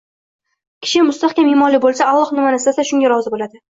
Kishi 0.85 1.03
mustahkam 1.11 1.53
imonli 1.53 1.83
bo‘lsa, 1.87 2.11
Alloh 2.11 2.35
nimani 2.41 2.65
istasa, 2.65 2.91
shunga 2.93 3.17
rozi 3.19 3.39
bo‘ladi. 3.41 3.59